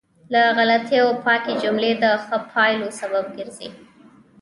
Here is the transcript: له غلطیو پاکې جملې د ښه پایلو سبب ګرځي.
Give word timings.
له 0.33 0.41
غلطیو 0.57 1.07
پاکې 1.25 1.53
جملې 1.61 1.91
د 2.03 2.05
ښه 2.23 2.37
پایلو 2.51 2.87
سبب 2.99 3.25
ګرځي. 3.37 3.69